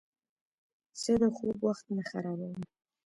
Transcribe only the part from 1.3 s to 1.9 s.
خوب وخت